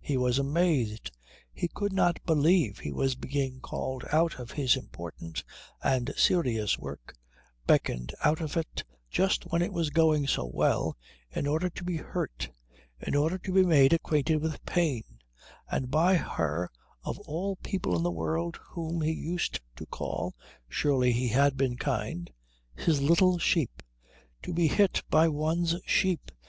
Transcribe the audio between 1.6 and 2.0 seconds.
could